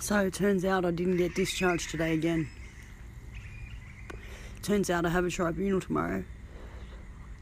So 0.00 0.26
it 0.26 0.34
turns 0.34 0.64
out 0.64 0.84
I 0.84 0.90
didn't 0.90 1.16
get 1.16 1.34
discharged 1.34 1.90
today 1.90 2.14
again. 2.14 2.48
Turns 4.62 4.90
out 4.90 5.04
I 5.04 5.08
have 5.08 5.24
a 5.24 5.30
tribunal 5.30 5.80
tomorrow. 5.80 6.24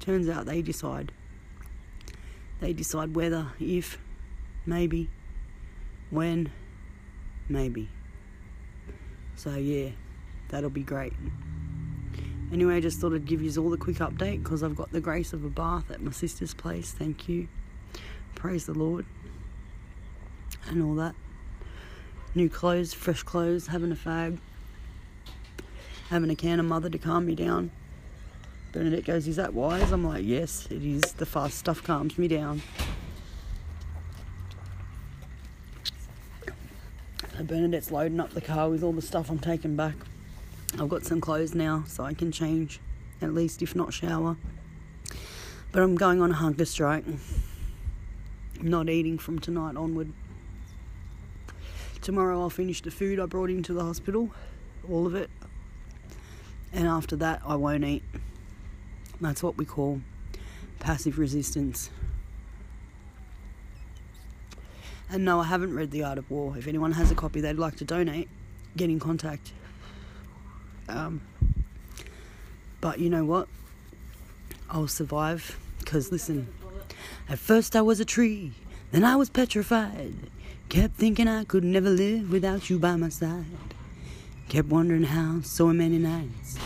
Turns 0.00 0.28
out 0.28 0.46
they 0.46 0.62
decide. 0.62 1.12
They 2.60 2.72
decide 2.72 3.14
whether, 3.14 3.52
if, 3.60 3.98
maybe, 4.64 5.10
when, 6.10 6.50
maybe. 7.48 7.88
So 9.34 9.54
yeah, 9.56 9.90
that'll 10.48 10.70
be 10.70 10.82
great. 10.82 11.12
Anyway, 12.52 12.76
I 12.76 12.80
just 12.80 13.00
thought 13.00 13.12
I'd 13.12 13.26
give 13.26 13.42
you 13.42 13.62
all 13.62 13.70
the 13.70 13.76
quick 13.76 13.96
update 13.96 14.42
because 14.42 14.62
I've 14.62 14.76
got 14.76 14.92
the 14.92 15.00
grace 15.00 15.32
of 15.32 15.44
a 15.44 15.50
bath 15.50 15.90
at 15.90 16.00
my 16.00 16.12
sister's 16.12 16.54
place. 16.54 16.92
Thank 16.92 17.28
you. 17.28 17.48
Praise 18.34 18.66
the 18.66 18.74
Lord. 18.74 19.04
And 20.68 20.82
all 20.82 20.94
that. 20.94 21.14
New 22.36 22.50
clothes, 22.50 22.92
fresh 22.92 23.22
clothes, 23.22 23.68
having 23.68 23.90
a 23.90 23.94
fag, 23.94 24.36
having 26.10 26.28
a 26.28 26.34
can 26.34 26.60
of 26.60 26.66
mother 26.66 26.90
to 26.90 26.98
calm 26.98 27.24
me 27.24 27.34
down. 27.34 27.70
Bernadette 28.72 29.06
goes, 29.06 29.26
Is 29.26 29.36
that 29.36 29.54
wise? 29.54 29.90
I'm 29.90 30.04
like, 30.04 30.22
Yes, 30.22 30.68
it 30.70 30.84
is. 30.84 31.14
The 31.14 31.24
fast 31.24 31.56
stuff 31.56 31.82
calms 31.82 32.18
me 32.18 32.28
down. 32.28 32.60
So 37.38 37.42
Bernadette's 37.42 37.90
loading 37.90 38.20
up 38.20 38.34
the 38.34 38.42
car 38.42 38.68
with 38.68 38.82
all 38.82 38.92
the 38.92 39.00
stuff 39.00 39.30
I'm 39.30 39.38
taking 39.38 39.74
back. 39.74 39.94
I've 40.78 40.90
got 40.90 41.06
some 41.06 41.22
clothes 41.22 41.54
now, 41.54 41.84
so 41.86 42.04
I 42.04 42.12
can 42.12 42.30
change, 42.32 42.80
at 43.22 43.32
least 43.32 43.62
if 43.62 43.74
not 43.74 43.94
shower. 43.94 44.36
But 45.72 45.82
I'm 45.82 45.96
going 45.96 46.20
on 46.20 46.32
a 46.32 46.34
hunger 46.34 46.66
strike. 46.66 47.06
I'm 48.60 48.68
not 48.68 48.90
eating 48.90 49.16
from 49.16 49.38
tonight 49.38 49.74
onward. 49.74 50.12
Tomorrow 52.06 52.40
I'll 52.40 52.50
finish 52.50 52.82
the 52.82 52.92
food 52.92 53.18
I 53.18 53.26
brought 53.26 53.50
into 53.50 53.72
the 53.72 53.82
hospital, 53.82 54.30
all 54.88 55.08
of 55.08 55.16
it. 55.16 55.28
And 56.72 56.86
after 56.86 57.16
that, 57.16 57.42
I 57.44 57.56
won't 57.56 57.82
eat. 57.82 58.04
That's 59.20 59.42
what 59.42 59.56
we 59.56 59.64
call 59.64 60.00
passive 60.78 61.18
resistance. 61.18 61.90
And 65.10 65.24
no, 65.24 65.40
I 65.40 65.46
haven't 65.46 65.74
read 65.74 65.90
The 65.90 66.04
Art 66.04 66.16
of 66.16 66.30
War. 66.30 66.56
If 66.56 66.68
anyone 66.68 66.92
has 66.92 67.10
a 67.10 67.16
copy 67.16 67.40
they'd 67.40 67.58
like 67.58 67.74
to 67.78 67.84
donate, 67.84 68.28
get 68.76 68.88
in 68.88 69.00
contact. 69.00 69.52
Um, 70.88 71.22
but 72.80 73.00
you 73.00 73.10
know 73.10 73.24
what? 73.24 73.48
I'll 74.70 74.86
survive. 74.86 75.58
Because 75.80 76.12
listen, 76.12 76.46
at 77.28 77.40
first 77.40 77.74
I 77.74 77.82
was 77.82 77.98
a 77.98 78.04
tree, 78.04 78.52
then 78.92 79.02
I 79.02 79.16
was 79.16 79.28
petrified. 79.28 80.14
Kept 80.68 80.96
thinking 80.96 81.28
I 81.28 81.44
could 81.44 81.64
never 81.64 81.88
live 81.88 82.30
without 82.30 82.68
you 82.68 82.78
by 82.78 82.96
my 82.96 83.08
side. 83.08 83.44
Kept 84.48 84.68
wondering 84.68 85.04
how 85.04 85.40
so 85.42 85.68
many 85.72 85.98
nights, 85.98 86.58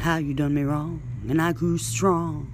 how 0.00 0.16
you 0.16 0.34
done 0.34 0.54
me 0.54 0.62
wrong. 0.62 1.02
And 1.28 1.40
I 1.40 1.52
grew 1.52 1.78
strong. 1.78 2.52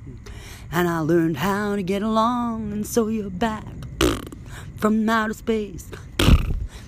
And 0.73 0.89
I 0.89 1.01
learned 1.01 1.39
how 1.39 1.77
to 1.77 1.83
get 1.83 2.03
along. 2.03 2.73
And 2.73 2.87
so 2.87 3.09
you're 3.09 3.31
back 3.31 3.67
from 4.77 5.09
outer 5.09 5.35
space. 5.35 5.91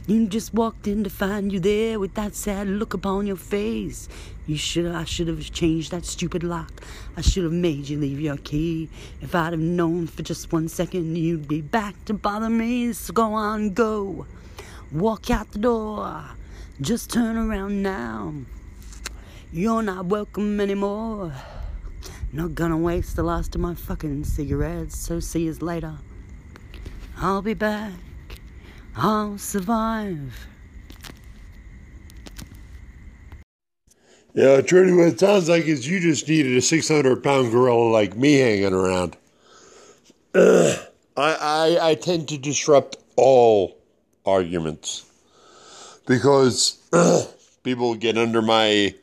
You 0.09 0.29
just 0.29 0.55
walked 0.55 0.87
in 0.87 1.03
to 1.03 1.11
find 1.11 1.53
you 1.53 1.59
there 1.59 1.99
with 1.99 2.15
that 2.15 2.37
sad 2.37 2.69
look 2.69 2.95
upon 2.95 3.27
your 3.27 3.35
face. 3.35 4.09
You 4.47 4.57
should 4.57 4.87
I 4.87 5.03
should 5.03 5.27
have 5.27 5.51
changed 5.51 5.91
that 5.91 6.05
stupid 6.05 6.45
lock. 6.45 6.71
I 7.17 7.23
should 7.23 7.43
have 7.43 7.53
made 7.53 7.89
you 7.89 7.99
leave 7.99 8.21
your 8.21 8.37
key. 8.37 8.89
If 9.21 9.35
I'd 9.35 9.53
have 9.53 9.59
known 9.59 10.07
for 10.07 10.23
just 10.23 10.53
one 10.53 10.69
second 10.69 11.17
you'd 11.17 11.49
be 11.49 11.61
back 11.61 12.05
to 12.05 12.15
bother 12.15 12.49
me. 12.49 12.93
So 12.93 13.13
go 13.13 13.35
on, 13.35 13.75
go. 13.75 14.27
Walk 14.93 15.29
out 15.29 15.51
the 15.51 15.59
door. 15.59 16.23
Just 16.81 17.11
turn 17.11 17.37
around 17.37 17.83
now. 17.83 18.33
You're 19.51 19.83
not 19.83 20.07
welcome 20.07 20.61
anymore. 20.61 21.33
Not 22.33 22.55
gonna 22.55 22.79
waste 22.79 23.17
the 23.17 23.25
last 23.25 23.57
of 23.57 23.61
my 23.61 23.75
fucking 23.75 24.23
cigarettes, 24.23 24.97
so 24.97 25.19
see 25.19 25.47
you 25.47 25.55
later. 25.55 25.99
I'll 27.19 27.43
be 27.43 27.55
back. 27.55 27.95
I'll 28.97 29.37
survive. 29.37 30.49
Yeah, 34.33 34.61
Trudy, 34.63 34.93
what 34.93 35.09
it 35.09 35.21
sounds 35.21 35.49
like 35.49 35.65
is 35.65 35.89
you 35.89 36.01
just 36.01 36.29
needed 36.29 36.57
a 36.57 36.63
600 36.63 37.23
pound 37.23 37.51
gorilla 37.51 37.91
like 37.91 38.17
me 38.17 38.39
hanging 38.39 38.73
around. 38.73 39.17
Ugh. 40.35 40.79
I, 41.17 41.79
I, 41.81 41.91
I 41.91 41.95
tend 41.95 42.29
to 42.29 42.37
disrupt 42.37 42.99
all 43.17 43.79
arguments 44.27 45.07
because 46.07 46.79
ugh, 46.93 47.27
people 47.63 47.95
get 47.95 48.19
under 48.19 48.43
my. 48.43 48.95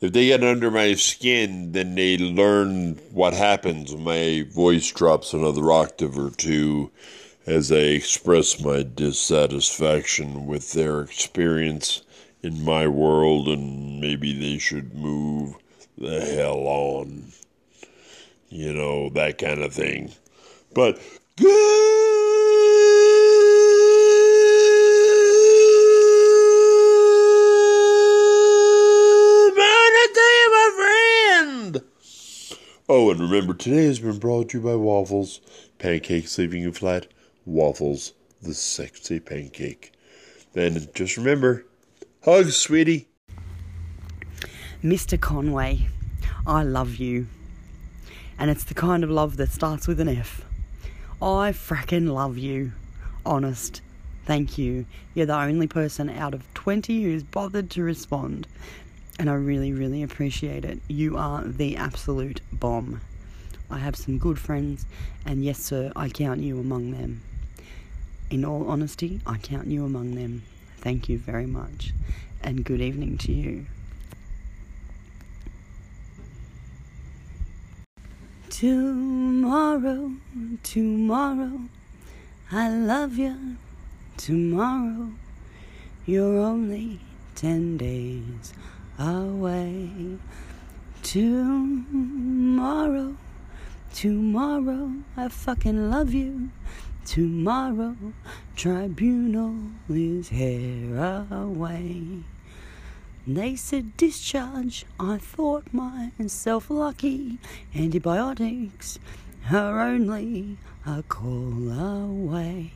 If 0.00 0.12
they 0.12 0.26
get 0.26 0.44
under 0.44 0.70
my 0.70 0.92
skin, 0.94 1.72
then 1.72 1.94
they 1.94 2.18
learn 2.18 2.96
what 3.12 3.32
happens 3.32 3.94
when 3.94 4.04
my 4.04 4.44
voice 4.50 4.92
drops 4.92 5.32
another 5.32 5.72
octave 5.72 6.18
or 6.18 6.28
two 6.28 6.90
as 7.46 7.70
I 7.70 7.76
express 7.76 8.58
my 8.58 8.82
dissatisfaction 8.82 10.46
with 10.46 10.72
their 10.72 11.02
experience 11.02 12.02
in 12.42 12.64
my 12.64 12.86
world, 12.86 13.48
and 13.48 14.00
maybe 14.00 14.32
they 14.32 14.58
should 14.58 14.94
move 14.94 15.56
the 15.98 16.20
hell 16.20 16.66
on. 16.66 17.32
You 18.48 18.72
know, 18.72 19.10
that 19.10 19.36
kind 19.38 19.62
of 19.62 19.74
thing. 19.74 20.12
But 20.72 20.98
good 21.36 21.46
morning 29.54 30.08
to 30.14 30.20
you, 30.20 30.50
my 30.50 30.70
friend. 30.76 31.82
Oh, 32.88 33.10
and 33.10 33.20
remember, 33.20 33.52
today 33.54 33.84
has 33.84 33.98
been 33.98 34.18
brought 34.18 34.50
to 34.50 34.58
you 34.58 34.64
by 34.64 34.76
Waffles. 34.76 35.40
Pancakes 35.78 36.38
leaving 36.38 36.62
you 36.62 36.72
flat. 36.72 37.06
Waffles, 37.46 38.12
the 38.42 38.54
sexy 38.54 39.20
pancake. 39.20 39.92
Then 40.52 40.88
just 40.94 41.16
remember, 41.16 41.66
hugs, 42.24 42.56
sweetie. 42.56 43.08
Mr. 44.82 45.20
Conway, 45.20 45.88
I 46.46 46.62
love 46.62 46.96
you. 46.96 47.26
And 48.38 48.50
it's 48.50 48.64
the 48.64 48.74
kind 48.74 49.04
of 49.04 49.10
love 49.10 49.36
that 49.36 49.50
starts 49.50 49.86
with 49.86 50.00
an 50.00 50.08
F. 50.08 50.42
I 51.22 51.52
fracking 51.52 52.12
love 52.12 52.36
you. 52.36 52.72
Honest. 53.24 53.80
Thank 54.26 54.56
you. 54.56 54.86
You're 55.14 55.26
the 55.26 55.36
only 55.36 55.66
person 55.66 56.08
out 56.08 56.34
of 56.34 56.52
20 56.54 57.02
who's 57.02 57.22
bothered 57.22 57.70
to 57.70 57.82
respond. 57.82 58.46
And 59.18 59.28
I 59.30 59.34
really, 59.34 59.72
really 59.72 60.02
appreciate 60.02 60.64
it. 60.64 60.80
You 60.88 61.16
are 61.16 61.44
the 61.44 61.76
absolute 61.76 62.40
bomb. 62.52 63.00
I 63.70 63.78
have 63.78 63.96
some 63.96 64.18
good 64.18 64.38
friends, 64.38 64.86
and 65.24 65.44
yes, 65.44 65.58
sir, 65.58 65.92
I 65.96 66.08
count 66.08 66.40
you 66.40 66.58
among 66.60 66.92
them. 66.92 67.22
In 68.34 68.44
all 68.44 68.68
honesty, 68.68 69.20
I 69.24 69.36
count 69.36 69.68
you 69.68 69.84
among 69.84 70.16
them. 70.16 70.42
Thank 70.78 71.08
you 71.08 71.18
very 71.18 71.46
much, 71.46 71.92
and 72.42 72.64
good 72.64 72.80
evening 72.80 73.16
to 73.18 73.32
you. 73.32 73.66
Tomorrow, 78.50 80.14
tomorrow, 80.64 81.60
I 82.50 82.70
love 82.70 83.18
you. 83.18 83.56
Tomorrow, 84.16 85.12
you're 86.04 86.38
only 86.40 86.98
ten 87.36 87.76
days 87.76 88.52
away. 88.98 89.90
Tomorrow, 91.04 91.56
tomorrow, 93.92 94.92
I 95.16 95.28
fucking 95.28 95.88
love 95.88 96.12
you. 96.12 96.50
Tomorrow, 97.04 97.96
tribunal 98.56 99.56
is 99.90 100.30
here 100.30 101.26
away. 101.30 102.24
They 103.26 103.56
said 103.56 103.96
discharge, 103.96 104.86
I 104.98 105.18
thought 105.18 105.72
myself 105.72 106.70
lucky. 106.70 107.38
Antibiotics 107.74 108.98
are 109.52 109.80
only 109.80 110.56
a 110.86 111.02
call 111.02 111.70
away. 111.70 112.72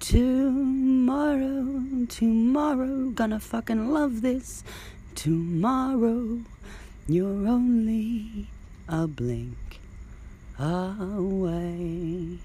Tomorrow, 0.00 1.82
tomorrow, 2.08 3.10
gonna 3.10 3.40
fucking 3.40 3.92
love 3.92 4.20
this. 4.20 4.64
Tomorrow, 5.14 6.40
you're 7.08 7.46
only 7.48 8.48
a 8.88 9.06
blink 9.06 9.80
away. 10.58 12.38